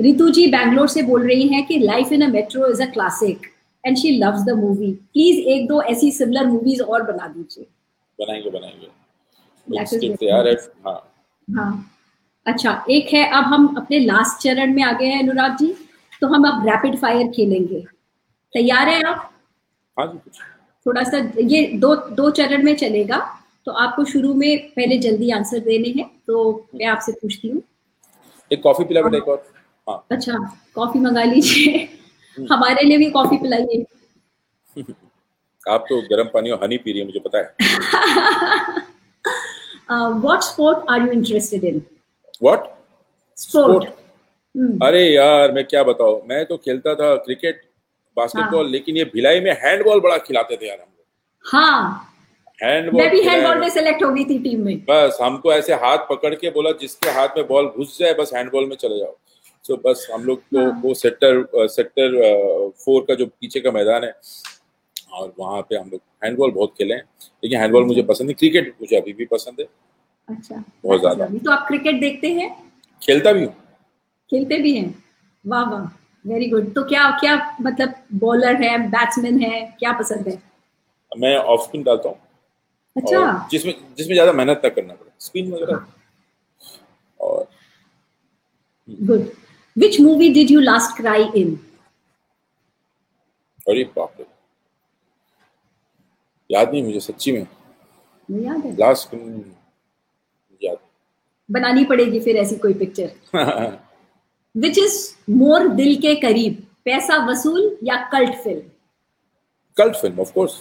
[0.00, 3.46] Ritu ji Bangalore से बोल रही हैं कि life in a metro is a classic
[3.86, 7.66] and she loves the movie please एक दो ऐसी सिमिलर मूवीज़ और बना दीजिए।
[8.18, 10.54] बनाएँगे बनाएँगे। तैयार है
[10.86, 11.12] हाँ।
[11.48, 11.90] हाँ।
[12.46, 15.74] अच्छा एक है अब हम अपने लास्ट चरण में आ गए हैं अनुराग जी
[16.20, 17.80] तो हम अब रैपिड फायर खेलेंगे।
[18.54, 19.30] तैयार है आप?
[19.98, 20.38] हाँ जी कुछ।
[20.86, 23.18] थोड़ा सा ये दो दो चरण में चलेगा।
[23.66, 27.62] तो आपको शुरू में पहले जल्दी आंसर देने हैं तो मैं आपसे पूछती हूँ।
[28.50, 29.42] एक कॉफ़ी पिला बेटा एक और।
[29.88, 30.38] हाँ। अच्छा
[30.74, 31.88] कॉफ़ी मंगा लीजिए।
[32.36, 33.84] हमारे लिए भी कॉफ़ी पिलाइए।
[35.68, 37.54] आप तो गर्म पानी और हनी पी रही है मुझे पता है।
[39.90, 41.82] What sport are you interested in
[42.42, 42.68] what
[43.38, 43.84] sport
[44.82, 46.20] अरे यार मैं क्या बताऊँ?
[46.28, 47.60] मैं तो खेलता था क्रिकेट।
[48.20, 52.06] बास्केटबॉल हाँ। लेकिन ये भिलाई में हैंडबॉल बड़ा खिलाते थे यार हम लोग। हाँ।
[52.58, 55.98] हैंडबॉल मैं भी हैंडबॉल में सेलेक्ट हो गई थी टीम में। बस हमको ऐसे हाथ
[56.08, 59.16] पकड़ के बोला जिसके हाथ में बॉल घुस जाए बस हैंडबॉल में चले जाओ।
[59.64, 62.18] सो बस हम लोग को हाँ। वो सेक्टर सेक्टर
[62.84, 64.12] फोर का जो पीछे का मैदान है
[65.12, 67.02] और वहाँ पे हम लोग हैंडबॉल बहुत खेले हैं।
[67.44, 69.66] लेकिन हैंडबॉल मुझे पसंद है क्रिकेट मुझे अभी भी पसंद है।
[70.28, 72.50] अच्छा। बहुत ज़्यादा। तो आप क्रिकेट देखते हैं?
[73.02, 73.54] खेलता भी हूँ।
[74.32, 74.94] खेलते भी हैं?
[75.44, 75.86] वाह वाह।
[76.24, 80.42] वेरी गुड तो क्या क्या मतलब बॉलर है बैट्समैन है क्या पसंद है?
[81.12, 82.18] मैं ऑफ़ स्पिन डालता हूँ।
[82.96, 85.86] अच्छा। जिसमें जिसमें ज़्यादा मेहनत ना करना पड़े। स्पिन वगैरह।
[87.20, 87.46] और
[88.88, 89.28] good
[89.76, 91.54] which movie did you last cry in
[93.66, 94.26] अरे बाप रे।
[96.50, 97.46] याद नहीं मुझे सच्ची में।
[98.28, 98.76] याद है?
[98.76, 99.14] लास्ट
[100.60, 100.78] याद।
[101.48, 103.10] बनानी पड़ेगी फिर ऐसी कोई पिक्चर
[104.54, 104.98] विच इज़
[105.32, 108.62] मोर दिल के करीब पैसा वसूल या cult film
[109.76, 110.60] cult film of course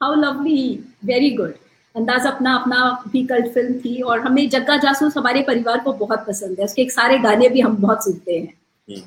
[0.00, 0.62] how lovely
[1.04, 1.54] very good
[1.94, 2.80] Andaz Apna Apna
[3.12, 6.82] भी कल्ट फ़िल्म थी और हमें जग्गा जासूस हमारे परिवार को बहुत पसंद है। उसके
[6.82, 8.46] एक सारे गाने भी हम बहुत सुनते हैं।
[8.88, 9.02] हम्म।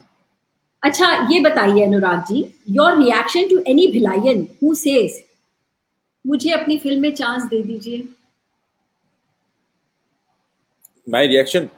[0.84, 5.23] अच्छा ये बताइए Anurag ji your reaction to any villain who says
[6.26, 8.08] मुझे अपनी फ़िल्म में चांस दे दीजिए
[11.08, 11.69] माय रिएक्शन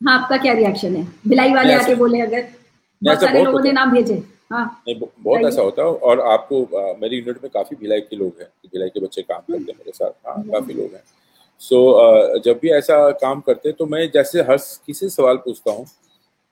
[0.00, 1.04] हाँ आपका क्या रिएक्शन है?
[1.28, 2.48] भिलाई वाले आके बोले अगर
[3.02, 7.16] बहुत सारे लोगों ने नाम भेजे। हाँ। बहुत ऐसा होता है और आपको आ, मेरी
[7.16, 10.10] यूनिट में काफ़ी भिलाई के लोग हैं भिलाई के बच्चे काम करते हैं मेरे साथ।
[10.26, 11.02] हाँ हम्म। काफ़ी लोग हैं।
[11.60, 15.86] सो so, जब भी ऐसा काम करते तो मैं जैसे हर किसी सवाल पूछता हूँ।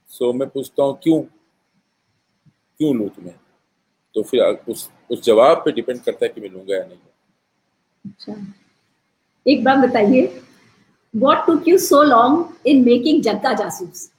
[0.09, 1.23] सो so, मैं पूछता हूँ क्यों?
[2.79, 3.35] क्यों लूँ तुम्हें?
[4.15, 6.99] तो फिर उस उस जवाब पे डिपेंड करता है कि मैं लूँगा या नहीं
[8.05, 8.35] अच्छा।
[9.47, 10.41] एक बात बताइए
[11.15, 14.11] what took you so long in making Jagga Jasus?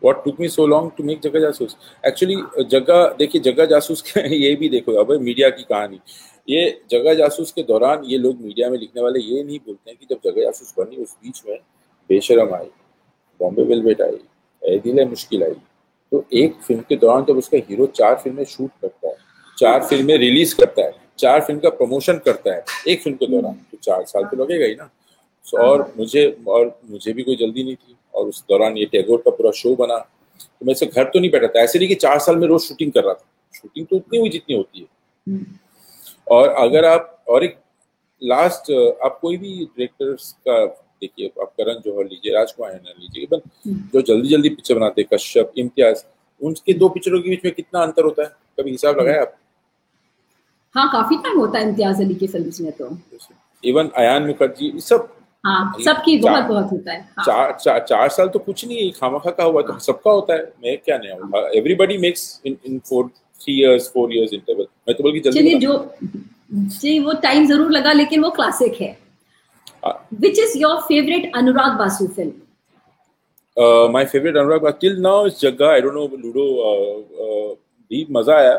[0.00, 2.36] What took me so long to make जग्गा जासूस एक्चुअली
[2.70, 6.00] जग्गा देखिए जग्गा जासूस ये भी देखो, अब मीडिया की कहानी।
[6.48, 9.98] ये जगह जासूस के दौरान ये लोग मीडिया में लिखने वाले ये नहीं बोलते हैं
[10.00, 11.58] कि जब जगह जासूस बनी, उस बीच में
[12.10, 12.66] बेशरम आई,
[13.40, 14.18] बॉम्बे वेलवेट आई
[14.62, 15.54] ए दिल मुश्किल आई।
[16.12, 19.14] तो एक फ़िल्म के दौरान जब उसका हीरो चार फ़िल्में शूट करता है,
[19.58, 23.54] चार फ़िल्में रिलीज़ करता है, चार फ़िल्म का प्रमोशन करता है, एक फ़िल्म के दौरान
[23.70, 24.90] तो चार साल तो लगेगा ही ना।
[25.44, 29.18] सो और मुझे और मुझे भी कोई जल्दी नहीं थी। और उस दौरान ये टैगोर
[29.18, 29.98] का पूरा शो बना।
[30.40, 32.60] तो मैं से घर तो नहीं बैठा था। ऐसे नहीं कि चार साल में रोज
[32.60, 34.86] शूटिंग कर रहा था। शूटिंग तो उतनी हुई जितनी होती है।
[35.26, 35.46] हम्म।
[36.30, 37.58] और अगर आप और एक
[38.22, 38.70] लास्ट
[39.04, 43.76] आप कोई भी डायरेक्टर्स का देखिए आप करण जौहर लीजिए राजकुमार है लीजिए बट हम्म।
[43.76, 46.04] जो जल्दी जल्दी पिक्चर बनाते हैं कश्यप इम्तियाज़
[46.40, 48.28] उनके दो पिक्चरों के बीच में कितना अंतर होता है?
[48.60, 49.36] कभी हिसाब लगाया आप?
[50.74, 52.98] हाँ काफ़ी टाइम होता है इम्तियाज़ अली की फ़िल्म में तो।
[53.64, 57.24] इवन अयान मुखर्जी सब हाँ सबकी बहुत बहुत होता है हाँ.
[57.24, 60.42] चार चार चार साल तो कुछ नहीं है खामखा का हुआ तो सबका होता है
[60.64, 65.04] मैं क्या नहीं everybody makes in in four three years four years interval मैं तो
[65.04, 65.76] बल्कि जल्दी जो
[66.52, 68.96] जी वो टाइम ज़रूर लगा लेकिन वो क्लासिक है।
[70.20, 75.70] Which is your favourite Anurag Basu film my favourite Anurag Basu till now is Jagga
[75.72, 76.44] I don't know Ludo
[77.90, 78.58] भी मज़ा आया।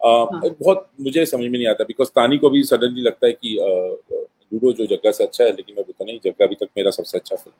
[0.00, 0.40] Uh, हाँ.
[0.60, 4.20] बहुत मुझे समझ में नहीं आता बिकॉज़ तानी को भी सडनली लगता है कि uh,
[4.52, 7.18] लूडो जो जगह से अच्छा है लेकिन मैं बता नहीं जगह अभी तक मेरा सबसे
[7.18, 7.54] अच्छा फ़िल्म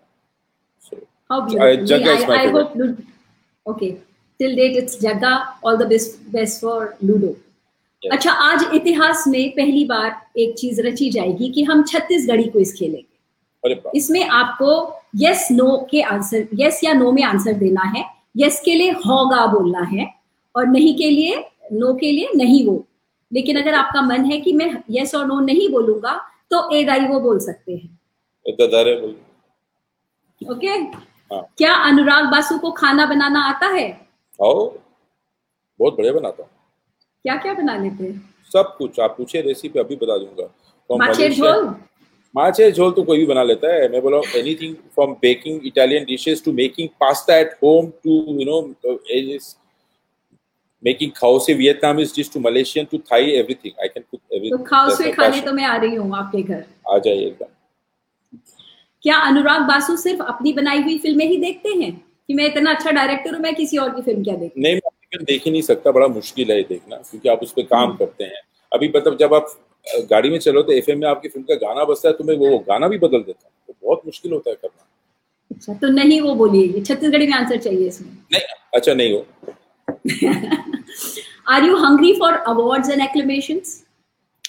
[1.62, 2.96] है। Jagga is my favourite
[3.66, 3.90] okay
[4.40, 5.32] till date it's Jagga
[5.64, 7.36] all the best best for Ludo.
[8.02, 13.74] अच्छा आज इतिहास में पहली बार एक चीज़ रची जाएगी कि हम छत्तीसगढ़ी क्विज खेलेंगे।
[13.96, 14.70] इसमें आपको
[15.16, 18.04] यस नो के आंसर यस या नो में आंसर देना है।
[18.36, 20.06] यस के लिए होगा बोलना है
[20.54, 22.84] और नहीं के लिए नो के लिए नहीं वो।
[23.32, 27.06] लेकिन अगर आपका मन है कि मैं यस और नो नहीं बोलूँगा तो ए दाई
[27.06, 27.98] वो बोल सकते हैं।
[30.40, 33.90] ओके हाँ। क्या अनुराग बासु को खाना बनाना आता है?
[34.44, 34.66] आओ।
[35.80, 36.50] बहुत बढ़िया बनाता हूँ।
[37.24, 38.34] क्या क्या बना लेते हैं?
[38.52, 40.48] सब कुछ। आप पूछे रेसिपी अभी बता दूँगा।
[40.90, 41.64] माछेर झोल?
[42.34, 46.44] माछेर झोल तो कोई भी बना लेता है। मैं बोला anything from baking Italian dishes
[46.44, 48.60] to making pasta at home to you know
[50.82, 53.72] making khao Vietnamese dish to Malaysian to Thai everything.
[53.82, 54.58] I can cook everything.
[54.58, 58.38] तो खाओ से खाने तो मैं आ रही हूँ आपके घर। आ जाइए एकदम।
[59.04, 61.92] क्या अनुराग बासु सिर्फ़ अपनी बनाई हुई फ़िल्में ही देखते हैं?
[62.28, 64.52] कि मैं इतना अच्छा डायरेक्टर हूँ मैं किसी और की फ़िल्म क्या देख?
[64.58, 67.84] नहीं मैं देख ही नहीं सकता बड़ा मुश्किल है देखना क्योंकि आप उस पर काम
[67.84, 69.46] हम्म। करते हैं। अभी मतलब जब आप
[70.10, 72.58] गाड़ी में चलो तो एफएम में आपकी फ़िल्म का गाना बजता है तो मैं वो
[72.68, 74.86] गाना भी बदल देता हूँ। तो बहुत मुश्किल होता है करना।
[75.50, 78.42] अच्छा तो नहीं वो बोलिए छत्तीसगढ़ी में आंसर चाहिए इसमें। नहीं
[78.74, 79.26] अच्छा नहीं हो।
[81.46, 83.84] Are you hungry for awards and acclamations?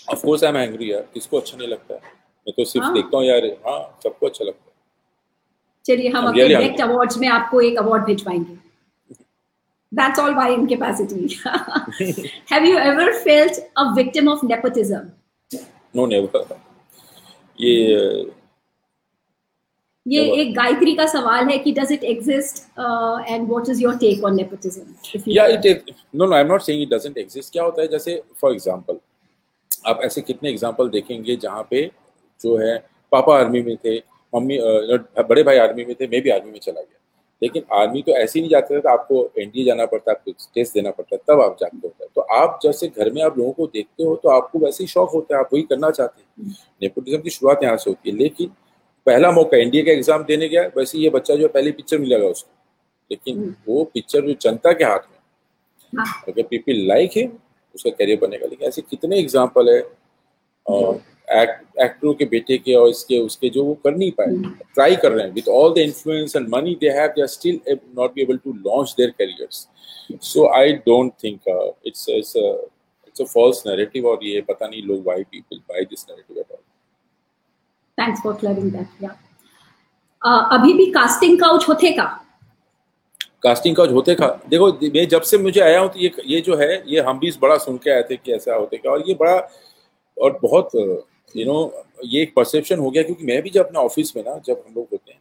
[0.08, 2.00] Of course I'm hungry यार किसको अच्छा नहीं लगता है
[2.48, 2.94] मैं तो सिर्फ़ हाँ?
[2.94, 4.70] देखता हूँ यार हाँ सबको अच्छा लगता है
[5.86, 8.58] चलिए हम अपने नेक्स्ट अवार्ड्स में आपको एक अवार्ड भिजवाएँगे
[9.92, 11.38] That's all by incapacity.
[12.50, 15.12] Have you ever felt a victim of nepotism?
[15.94, 16.46] No, never.
[17.60, 18.32] ये
[20.06, 22.58] ये एक गायत्री का सवाल है कि does it exist
[23.30, 26.82] and what is your take on nepotism या it no no I am not saying
[26.82, 27.88] it doesn't exist क्या होता है?
[27.88, 28.98] जैसे फॉर एग्जांपल
[29.88, 31.86] आप ऐसे कितने एग्जांपल देखेंगे जहाँ पे
[32.42, 32.78] जो है
[33.12, 33.98] पापा आर्मी में थे
[34.34, 36.98] मम्मी uh, बड़े भाई आर्मी में थे मैं भी आर्मी में चला गया।
[37.42, 40.32] लेकिन आर्मी तो ऐसे ही नहीं जाते थे तो आपको एनडीए जाना पड़ता है आपको
[40.56, 43.38] टेस्ट देना पड़ता है तब आप जाते होते। हैं तो आप जैसे घर में आप
[43.38, 46.22] लोगों को देखते हो तो आपको वैसे ही शौक होता है आप वही करना चाहते
[46.22, 48.52] हैं। नेपोटिज्म हम्म। की शुरुआत यहाँ से होती है लेकिन
[49.08, 52.52] पहला मौका एनडीए का एग्ज़ाम देने गया वैसे ये बच्चा जो पहली पिक्चर मिलेगा उसको
[53.12, 57.26] लेकिन हम्म। वो पिक्चर जो जनता के हाथ में हाँ। अगर पीपल लाइक है
[57.76, 59.80] उसका करियर बनेगा लेकिन ऐसे कितने एग्ज़ाम्पल है
[61.34, 64.34] एक्ट, एक्टरों के बेटे के और इसके उसके जो वो कर नहीं पाए
[64.74, 67.28] ट्राई हम्म। कर रहे हैं with all the influence and money they have they are
[67.30, 69.68] still not be able to launch their careers
[70.24, 71.40] so I don't think
[71.88, 76.06] it's it's it's a false narrative और ये पता नहीं लोग why people buy this
[76.10, 76.60] narrative all
[78.02, 79.16] thanks for clearing that या
[80.52, 82.04] अभी भी casting couch होते का?
[83.44, 84.28] कास्टिंग काउच होते का?
[84.50, 87.32] देखो, मैं जब से मुझे आया हूँ तो ये ये जो है, ये हम भी
[87.42, 89.36] बड़ा सुन के आए थे कि ऐसा होते का। और ये बड़ा,
[90.18, 90.76] और बहुत
[91.36, 94.38] यू नो ये एक परसेप्शन हो गया क्योंकि मैं भी जब अपने ऑफ़िस में ना,
[94.46, 95.20] जब हम लोग होते हैं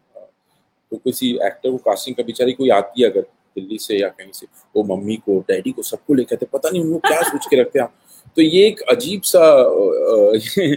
[0.93, 3.21] तो किसी एक्टर को कास्टिंग का बेचारी कोई आती है अगर
[3.57, 6.83] दिल्ली से या कहीं से, वो मम्मी को, डैडी को सबको लेकर आते, पता नहीं
[6.83, 7.89] उनको क्या सोच के रखते हैं।
[8.37, 9.41] तो ये एक अजीब सा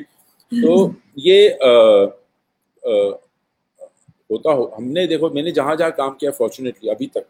[0.61, 1.71] तो ये आ,
[2.83, 3.17] आ,
[4.31, 7.25] होता हो हमने देखो मैंने जहाँ जहाँ काम किया फॉर्चुनेटली अभी तक।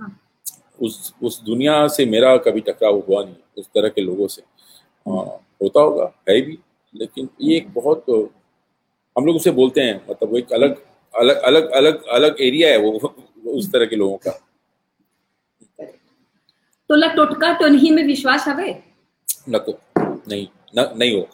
[0.00, 0.20] हाँ।
[0.82, 5.10] उस उस दुनिया से मेरा कभी टकराव हुआ नहीं उस तरह के लोगों से। आ,
[5.10, 5.24] हाँ,
[5.62, 6.58] होता होगा है भी
[6.94, 8.04] लेकिन ये एक बहुत
[9.16, 10.76] हम लोग उसे बोलते हैं मतलब वो एक अलग
[11.14, 13.12] अलग अलग अलग अलग एरिया है वो
[13.52, 14.30] उस तरह के लोगों का।
[16.90, 18.72] तो लग टोटका तो नहीं में विश्वास हवे
[19.48, 21.28] न तो नहीं न, नहीं हो।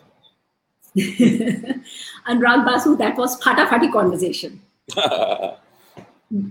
[2.27, 4.59] अनुराग Basu that was फाटाफाटी conversation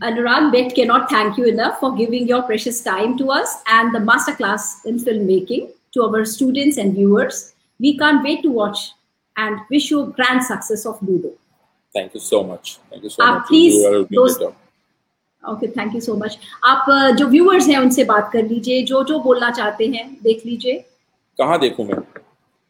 [0.00, 4.00] Anurag Bet cannot thank you enough for giving your precious time to us and the
[4.00, 5.64] masterclass in filmmaking
[5.96, 7.40] to our students and viewers.
[7.80, 8.84] We can't wait to watch
[9.36, 11.32] and wish you grand success of Ludo.
[11.94, 12.78] Thank you so much.
[12.90, 13.48] Thank you so आप much.
[13.48, 14.42] Please
[15.42, 16.86] okay thank you so much आप
[17.18, 20.84] जो viewers हैं उनसे बात कर लीजिए जो जो बोलना चाहते हैं देख लीजिए
[21.38, 21.96] कहाँ देखूं मैं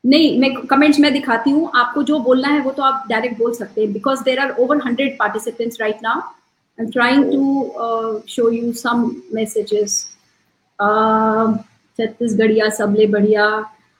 [0.03, 3.53] नहीं, मैं कमेंट्स में दिखाती हूँ। आपको जो बोलना है वो तो आप डायरेक्ट बोल
[3.53, 8.49] सकते हैं because there are over hundred participants right now I am trying to show
[8.51, 10.03] you some messages
[11.99, 13.45] छत्तीसगढ़िया, सबले बढ़िया।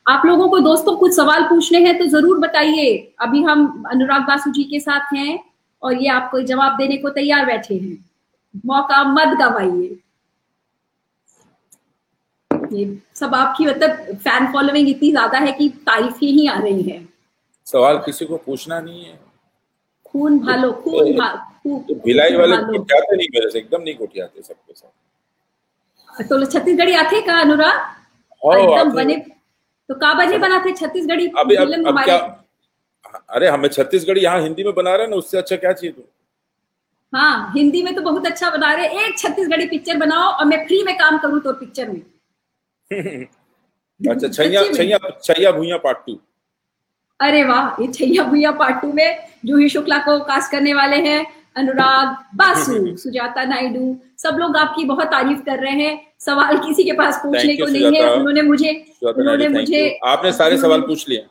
[0.05, 4.51] आप लोगों को दोस्तों कुछ सवाल पूछने हैं तो ज़रूर बताइए। अभी हम अनुराग बासु
[4.51, 5.39] जी के साथ हैं
[5.83, 7.97] और ये आपको जवाब देने को तैयार बैठे हैं।
[8.65, 9.97] मौका मत गवाइए।
[12.71, 17.07] ये सब आपकी मतलब फ़ैन फॉलोइंग इतनी ज़्यादा है कि तारीफें ही आ रही हैं।
[17.67, 19.19] सवाल किसी को पूछना नहीं है।
[20.05, 21.17] खून भालो खून
[21.65, 27.21] तो भिलाई वाले कोटियाते नहीं मेरे से एकदम नहीं कोटियाते सबके साथ। तो छत्तीसगढ़ी आते
[27.21, 27.79] का अनुराग?
[28.41, 29.15] एकदम बने
[29.89, 32.17] तो का बने बनाते छत्तीसगढ़ी अभी अब, अब क्या
[33.29, 36.03] अरे हमें छत्तीसगढ़ी यहाँ हिंदी में बना रहे हैं ना उससे अच्छा क्या चाहिए
[37.13, 37.51] हाँ?
[37.55, 40.95] हिंदी में तो बहुत अच्छा बना रहे एक छत्तीसगढ़ी पिक्चर बनाओ और मैं फ्री में
[40.97, 42.01] काम करूँ तो पिक्चर में।
[44.09, 46.19] अच्छा छैया छैया छैया भूया पार्ट टू
[47.19, 51.25] अरे वाह ये छैया भूया पार्ट टू में जूही शुक्ला को कास्ट करने वाले हैं
[51.57, 56.91] अनुराग बासु सुजाता नायडू सब लोग आपकी बहुत तारीफ़ कर रहे हैं। सवाल किसी के
[56.91, 58.71] पास पूछने को नहीं है। उन्होंने मुझे
[59.03, 61.25] उन्होंने मुझे आपने सारे सवाल पूछ लिए।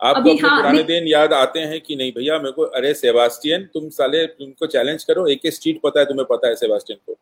[0.00, 2.38] आपको अपने हाँ, पुराने दिन याद आते हैं कि नहीं भैया?
[2.38, 6.26] मेरे को अरे सेबास्टियन तुम साले तुमको चैलेंज करो। एक एक स्ट्रीट पता है तुम्हें
[6.30, 7.18] पता है सेबास्टियन को।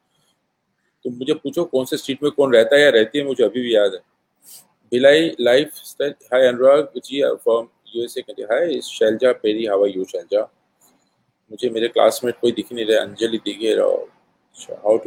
[1.05, 3.61] तुम मुझे पूछो कौन से स्ट्रीट में कौन रहता है या रहती है, मुझे अभी
[3.63, 4.01] भी याद है।
[4.93, 5.71] Bhilai life
[6.33, 10.43] hi Anurag, ji from USA कहते hi Shailaja Peri how you Shailaja?
[11.51, 14.09] मुझे मेरे क्लासमेट कोई दिख नहीं रहे, अंजलि दिखे रहो।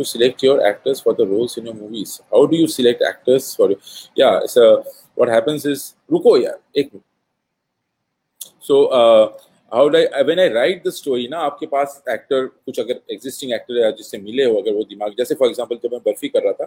[0.03, 2.19] select your actors for the roles in your movies?
[2.33, 3.67] How do you select actors for
[4.15, 4.83] yeah, so
[5.15, 7.03] what happens is, रुको यार, एक minute
[8.63, 8.75] so
[9.71, 13.83] how die when I write the story ना आपके पास एक्टर कुछ अगर एग्जिस्टिंग एक्टर
[13.85, 16.53] है जिससे मिले हो अगर वो दिमाग जैसे फॉर एग्ज़ाम्पल जब मैं बर्फ़ी कर रहा
[16.53, 16.65] था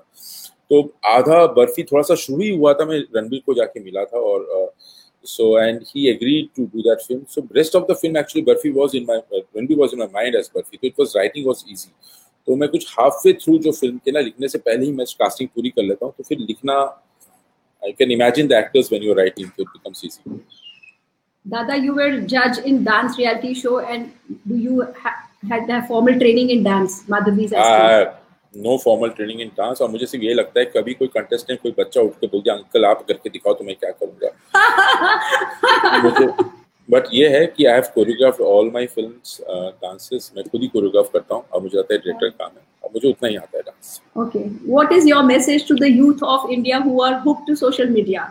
[0.70, 4.18] तो आधा बर्फ़ी थोड़ा सा शुरू ही हुआ था मैं रणबीर को जाके मिला था
[4.22, 4.46] और
[5.24, 8.74] so and he agreed to do that film so rest of the film actually burfi
[8.74, 11.64] was in my uh, Ranbir was in my mind as burfi so was writing was
[11.68, 11.90] easy.
[12.48, 15.06] तो मैं कुछ half way through जो film के ना लिखने से पहले ही मैं
[15.18, 16.74] कास्टिंग पूरी कर लेता हूँ तो फिर लिखना
[17.82, 20.38] I can imagine the actors when your writing it becomes easy
[21.46, 24.12] Dada, you were judge in dance reality show, and
[24.46, 27.02] do you ha- had a formal training in dance?
[27.08, 28.16] Madhavi's uh,
[28.54, 31.72] no formal training in dance और मुझे सिर्फ़ ये लगता है कभी कोई contestant कोई
[31.78, 34.30] बच्चा उठ के बोल दिया अंकल आप करके दिखाओ तो मैं क्या करूँगा?
[36.88, 41.10] बट ये है कि I have choreograph all my films dances मैं खुद ही कोरियोग्राफ
[41.12, 43.62] करता हूँ और मुझे लगता है डायरेक्टर काम है। और मुझे उतना ही आता है
[43.62, 47.54] dance okay what is your message to the youth of India who are hooked to
[47.64, 48.22] social media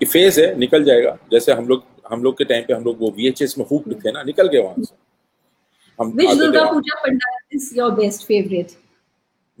[0.00, 2.98] कि फ़ेज़ है निकल जाएगा। जैसे हम लोग हम लोग के टाइम पे हम लोग
[3.00, 4.94] वो वी में हुक थे ना निकल गए वहाँ से।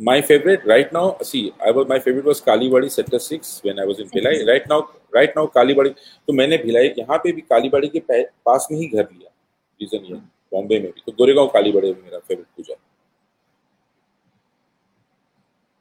[0.00, 3.86] My favourite right now see I was my favourite was Kalibari sector six when I
[3.86, 4.80] was in Bhilai right now
[5.14, 8.00] right now Kalibari तो मैंने भिलाई यहाँ पे भी कालीबाड़ी के
[8.46, 9.30] पास में ही घर लिया
[9.80, 10.20] रीजन ये
[10.52, 12.74] बॉम्बे में भी। तो गोरेगा कालीबाड़ी मेरा favourite puja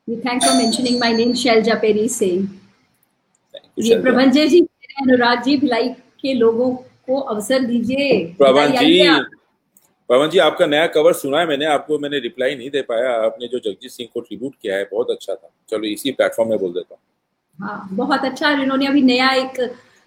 [0.08, 2.48] thank for mentioning my name Shailaja Peri Singh
[3.78, 4.62] ये प्रभंजय जी
[5.02, 5.90] अनुराग जी भिलाई
[6.22, 6.72] के लोगों
[7.08, 9.08] को अवसर दीजिए। पवन जी
[10.10, 13.48] पवन जी आपका नया कवर सुना है मैंने आपको मैंने रिप्लाई नहीं दे पाया। आपने
[13.48, 16.72] जो जगजीत सिंह को ट्रिब्यूट किया है बहुत अच्छा था। चलो इसी प्लेटफॉर्म में बोल
[16.74, 17.02] देता हूँ।
[17.60, 19.60] हाँ बहुत अच्छा इन्होंने अभी नया एक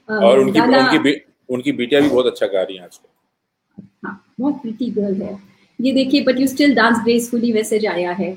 [0.08, 1.14] और उनकी उनकी
[1.48, 5.38] उनकी बेटिया भी बहुत अच्छा गा रही है आजकल बहुत प्रीति गर्ल है।
[5.78, 8.32] ये देखिए but you still dance gracefully message आया है।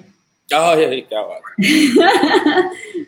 [0.50, 1.42] क्या है क्या बात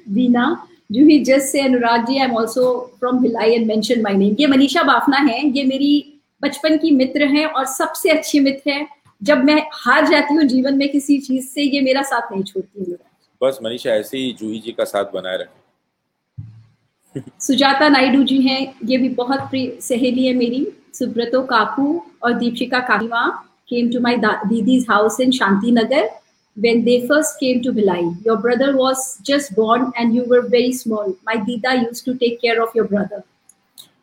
[0.10, 0.46] बीना
[0.94, 2.66] Juhi just say Anurag ji I am also
[3.00, 5.94] from Bhilai and mention my name ये मनीषा बाफना है ये मेरी
[6.42, 8.86] बचपन की मित्र है और सबसे अच्छी मित्र है।
[9.22, 12.92] जब मैं हार जाती हूँ जीवन में किसी चीज़ से ये मेरा साथ नहीं छोड़ती
[12.92, 12.98] है
[13.42, 18.98] बस मनीषा ऐसे ही जूही जी का साथ बनाए रखे। सुजाता नायडू जी हैं ये
[18.98, 23.28] भी बहुत प्रिय सहेली है मेरी। सुब्रतो काकू और दीपिका काकीवा
[23.70, 26.10] came to my didis house in Shanti Nagar
[26.58, 28.02] when they first came to Bhilai.
[28.26, 31.14] Your brother was just born and you were very small.
[31.26, 33.24] My Dida used to take care of your brother.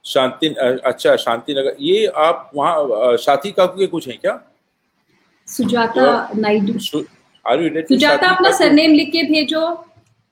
[0.05, 0.49] Shanti
[0.91, 4.41] अच्छा शांति नगर ये आप वहाँ शादी काकू के कुछ हैं क्या?
[5.49, 7.05] Sujata Naidu.
[7.45, 9.63] Are you Sujata अपना सरनेम लिख के भेजो।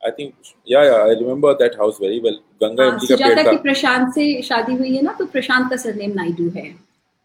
[0.03, 0.33] I think
[0.71, 4.13] yeah yeah I remember that house very well Ganga एमडी का पेड़ था। की प्रशांत
[4.15, 6.75] से शादी हुई है ना तो प्रशांत का सरनेम नायडू है।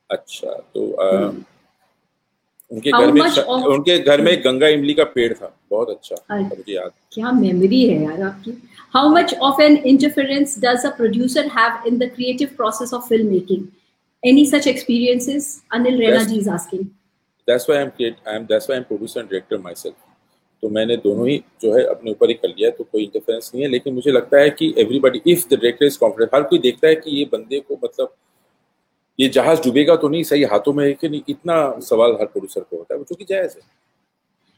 [0.10, 0.82] अच्छा तो
[2.74, 3.38] उनके घर में of...
[3.74, 8.02] उनके घर में गंगा इमली का पेड़ था। बहुत अच्छा मुझे याद। क्या मेमोरी है
[8.04, 8.52] यार आपकी।
[8.94, 13.28] How much of an interference does a producer have in the creative process of film
[13.32, 13.68] making
[14.24, 16.86] any such experiences Anil Raina ji is asking
[17.48, 19.96] that's why I am I am that's why I am producer and director myself
[20.64, 23.64] तो मैंने दोनों ही जो है अपने ऊपर ही कर लिया तो कोई इंटरफेरेंस नहीं
[23.64, 26.88] है। लेकिन मुझे लगता है कि everybody if the director is confident हर कोई देखता
[26.88, 28.14] है कि ये बंदे को मतलब
[29.20, 31.22] ये जहाज़ डूबेगा तो नहीं सही हाथों में है कि नहीं?
[31.30, 33.62] इतना सवाल हर प्रोड्यूसर को होता है वो चूँकि जायज़ है।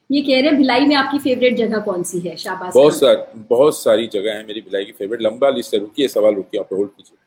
[0.09, 3.39] ये कह रहे हैं भिलाई में आपकी फेवरेट जगह कौन सी है शाबाश बहुत सारी
[3.49, 6.73] बहुत सारी जगह है मेरी भिलाई की फेवरेट लंबा लिस्ट है रुकिए सवाल रुकिए आप
[6.73, 7.17] होल्ड कीजिए।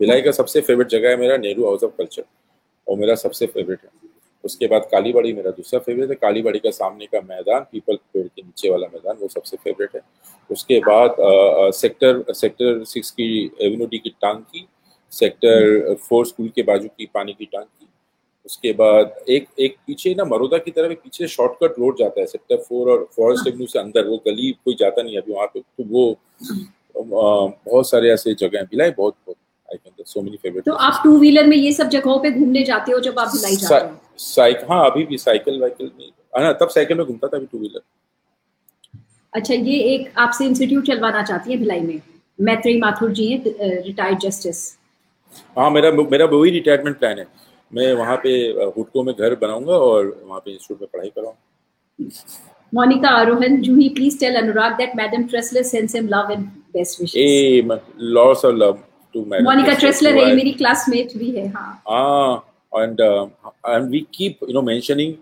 [0.00, 2.24] भिलाई का सबसे फेवरेट जगह है मेरा नेहरू हाउस ऑफ़ कल्चर
[2.86, 3.90] और मेरा सबसे फेवरेट है।
[4.44, 8.42] उसके बाद कालीबाड़ी मेरा दूसरा फेवरेट है। कालीबाड़ी का सामने का मैदान पीपल पेड़ के
[8.42, 10.00] नीचे वाला मैदान वो सबसे फेवरेट है।
[10.50, 11.16] उसके बाद
[11.74, 13.28] सेक्टर सेक्टर सिक्स की
[13.60, 14.42] एवेन्यू डी की टांग
[15.14, 17.86] सेक्टर फोर स्कूल के बाजू की पानी की टांकी
[18.46, 22.56] उसके बाद एक एक पीछे ना मरोदा की तरफ़ पीछे शॉर्टकट रोड जाता है सेक्टर
[22.68, 25.84] फोर और फॉरेस्ट एवेन्यू से अंदर। वो गली कोई जाता नहीं अभी वहाँ पे तो
[25.84, 26.18] वो
[26.96, 29.36] बहुत सारे ऐसे जगह हैं। भिलाई बहुत बहुत
[29.68, 32.62] I can so many favourite तो आप टू व्हीलर में ये सब जगहों पे घूमने
[32.64, 33.96] जाते हो जब आप भिलाई जाते हो?
[34.18, 37.58] साइकिल हाँ अभी भी साइकिल वाइकिल में हाँ तब साइकिल में घूमता था अभी टू
[37.58, 37.80] व्हीलर
[39.32, 42.00] अच्छा ये एक आपसे इंस्टीट्यूट चलवाना चाहती है भिलाई में।
[42.38, 44.66] मैत्री माथुर जी हैं रिटायर्ड जस्टिस
[45.58, 47.26] हाँ मेरा मेरा वही रिटायरमेंट प्लान है।
[47.72, 48.30] मैं वहाँ पे
[48.76, 52.08] हुटको में घर बनाऊँगा और वहाँ पे इंस्टीट्यूट में पढ़ाई कराऊँगा।
[52.72, 57.16] Monika Arohan Juhi please tell Anurag that madam Tressler sends him love and best wishes
[57.16, 58.78] a lots of love
[59.14, 64.38] to madam Monika Tressler है मेरी क्लासमेट भी है हाँ। हाँ and and we keep
[64.42, 65.14] you know mentioning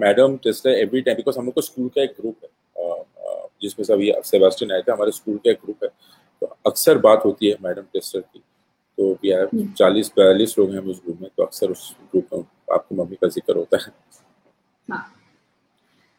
[0.00, 2.50] madam Tressler every time because हम लोग का school का एक ग्रुप है।
[3.62, 5.88] जिसमें सभी सेबास्टियन आए थे हमारे स्कूल का एक ग्रुप है।
[6.42, 8.42] तो अक्सर बात होती है मैडम टेस्टर की।
[9.02, 12.26] तो भी है हम्म। चालीस बयालीस लोग हैं उस ग्रुप में तो अक्सर उस ग्रुप
[12.34, 13.92] में आपकी मम्मी का ज़िक्र होता है।
[14.88, 15.04] हाँ।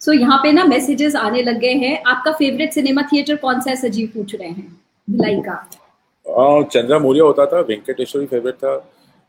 [0.01, 3.61] सो so, यहाँ पे ना मैसेजेस आने लग गए हैं। आपका फेवरेट सिनेमा थिएटर कौन
[3.61, 4.67] सा है सजीव पूछ रहे हैं
[5.07, 5.55] भिलाई का?
[6.73, 8.73] चंद्रा मौर्य होता था वेंकटेश्वरी फेवरेट था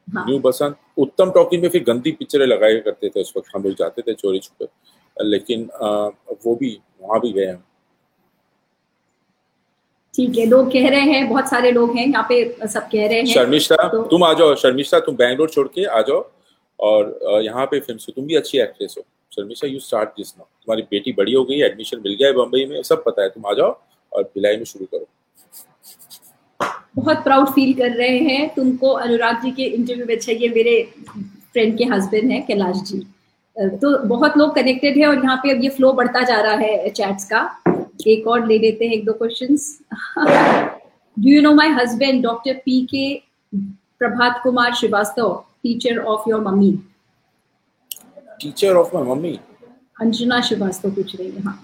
[0.08, 0.24] हाँ.
[0.28, 3.74] न्यू बसंत उत्तम टॉकी में फिर गंदी पिक्चरें लगाया करते थे उस वक्त हम लोग
[3.74, 4.66] जाते थे चोरी छुपे।
[5.16, 5.88] लेकिन आ,
[6.46, 7.62] वो भी वहाँ भी गए हैं।
[10.14, 13.18] ठीक है लोग कह रहे हैं बहुत सारे लोग हैं यहाँ पे सब कह रहे
[13.18, 16.31] हैं। शर्मिष्ठा तो, तुम आ जाओ शर्मिष्ठा तुम बैंगलोर छोड़ के आ जाओ।
[16.79, 20.44] और यहाँ पे फ़िल्म से तुम भी अच्छी एक्ट्रेस हो। Sharmishtha you start this now
[20.44, 23.46] तुम्हारी बेटी बड़ी हो गई एडमिशन मिल गया है बम्बई में सब पता है। तुम
[23.46, 23.77] आ जाओ
[24.12, 25.07] और भिलाई में शुरू करो।
[26.96, 30.81] बहुत प्राउड फील कर रहे हैं। तुमको अनुराग जी के इंटरव्यू में अच्छा ये मेरे
[31.16, 32.98] फ्रेंड के हस्बैंड हैं कैलाश जी।
[33.57, 36.88] तो बहुत लोग कनेक्टेड है और यहाँ पे अब ये फ्लो बढ़ता जा रहा है
[36.90, 37.42] चैट्स का।
[38.07, 39.78] एक और ले लेते हैं एक दो questions
[40.18, 43.07] do you know my husband doctor P K
[43.98, 46.72] Prabhat Kumar Srivastava teacher of your mummy
[48.40, 49.38] teacher of my mummy
[50.00, 51.59] Anjana Srivastava पूछ रही है हाँ.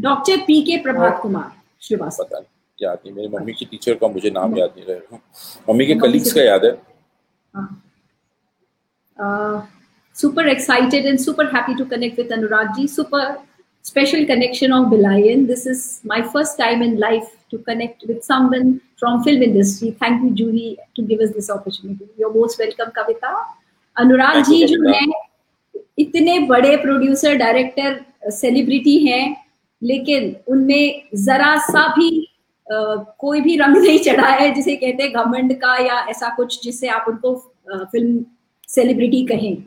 [0.00, 2.44] Doctor P K Prabhat Kumar Srivastava
[2.78, 5.16] याद नहीं मेरी मम्मी की टीचर का मुझे नाम याद नहीं रहे
[5.68, 6.76] मम्मी के कलीग्स का याद है?
[10.16, 12.86] super excited and super happy to connect with Anurag ji.
[12.86, 13.38] Super
[13.84, 15.46] special connection of Belayan.
[15.46, 19.90] This is my first time in life to connect with someone from film industry.
[20.00, 22.08] Thank you, Julie, to give us this opportunity.
[22.16, 23.32] You're most welcome, Kavita.
[23.96, 25.00] Anurag ji जो है
[26.00, 29.24] इतने बड़े producer director celebrity हैं
[29.82, 32.08] लेकिन उनमें जरा सा भी
[32.66, 32.76] आ,
[33.18, 36.88] कोई भी रंग नहीं चढ़ा है जिसे कहते हैं घमंड का या ऐसा कुछ जिससे
[36.88, 37.34] आप उनको
[37.92, 38.24] फ़िल्म
[38.68, 39.62] सेलिब्रिटी कहें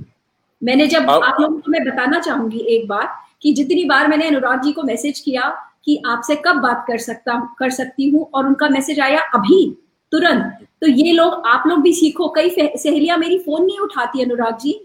[0.61, 4.61] मैंने जब आप लोगों को मैं बताना चाहूँगी एक बात कि जितनी बार मैंने अनुराग
[4.61, 5.49] जी को मैसेज किया
[5.85, 9.65] कि आपसे कब बात कर सकता, कर सकती हूँ और उनका मैसेज आया अभी,
[10.11, 14.57] तुरंत तो ये लोग, आप लोग भी सीखो। कई सहेलियाँ मेरी फ़ोन नहीं उठाती अनुराग
[14.59, 14.79] जी।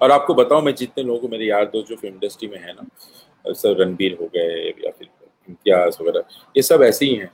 [0.00, 3.52] और आपको बताओ मैं जितने लोग मेरे यार दोस्त जो फ़िल्म इंडस्ट्री में है ना
[3.52, 5.08] सर रणबीर हो गए या फिर
[5.48, 6.24] इम्तियाज़ वगैरह,
[6.56, 7.30] ये सब ऐसे ही हैं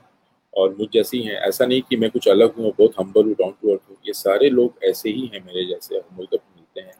[0.53, 3.53] और मुझ जैसी हैं ऐसा नहीं कि मैं कुछ अलग हूँ, बहुत हम्बल हूँ डाउन
[3.61, 6.93] टू अर्थ हूँ। ये सारे लोग ऐसे ही हैं मेरे जैसे, हम लोग मिलते हैं।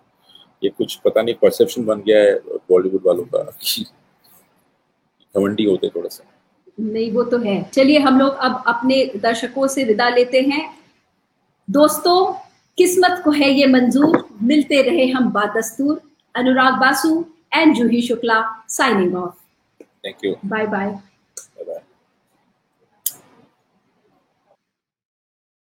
[0.64, 2.34] ये कुछ पता नहीं परसेप्शन बन गया है
[2.70, 3.44] बॉलीवुड वालों का
[5.36, 6.24] घमंडी होते थोड़ा सा।
[6.80, 10.64] नहीं वो तो है। चलिए हम लोग अब अपने दर्शकों से विदा लेते हैं।
[11.68, 12.34] दोस्तों
[12.78, 16.02] किस्मत को है ये मंजूर। मिलते रहे हम बादस्तूर।
[16.36, 19.34] Anurag Basu and Juhi Shukla signing off
[20.06, 20.98] thank you bye bye